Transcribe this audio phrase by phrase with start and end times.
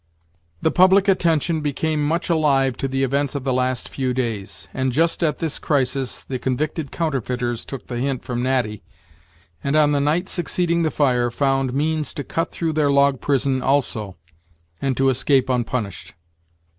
[0.63, 4.91] The public attention became much alive to the events of the last few days; and,
[4.91, 8.81] just at this crisis, the convicted counterfeiters took the hint from Natty,
[9.63, 13.61] and, on the night succeeding the fire, found means to cut through their log prison
[13.61, 14.17] also,
[14.81, 16.15] and to escape unpunished.